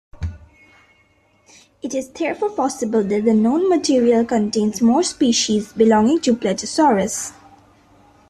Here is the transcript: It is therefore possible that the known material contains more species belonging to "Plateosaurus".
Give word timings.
It 1.83 1.93
is 1.93 2.09
therefore 2.09 2.49
possible 2.49 3.03
that 3.03 3.23
the 3.23 3.35
known 3.35 3.69
material 3.69 4.25
contains 4.25 4.81
more 4.81 5.03
species 5.03 5.71
belonging 5.73 6.21
to 6.21 6.35
"Plateosaurus". 6.35 7.33